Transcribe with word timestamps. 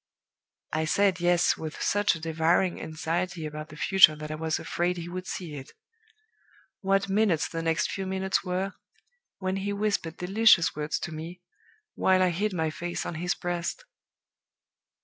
I 0.73 0.85
said 0.85 1.19
'Yes' 1.19 1.57
with 1.57 1.79
such 1.79 2.15
a 2.15 2.19
devouring 2.19 2.81
anxiety 2.81 3.45
about 3.45 3.69
the 3.69 3.75
future 3.75 4.15
that 4.15 4.31
I 4.31 4.33
was 4.33 4.57
afraid 4.57 4.97
he 4.97 5.07
would 5.07 5.27
see 5.27 5.53
it. 5.53 5.73
What 6.79 7.07
minutes 7.07 7.47
the 7.47 7.61
next 7.61 7.91
few 7.91 8.07
minutes 8.07 8.43
were, 8.43 8.73
when 9.37 9.57
he 9.57 9.71
whispered 9.73 10.17
delicious 10.17 10.75
words 10.75 10.97
to 11.01 11.11
me, 11.11 11.43
while 11.93 12.23
I 12.23 12.31
hid 12.31 12.51
my 12.51 12.71
face 12.71 13.05
on 13.05 13.13
his 13.21 13.35
breast! 13.35 13.85